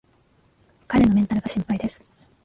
[0.87, 1.99] 彼のメンタルが心配です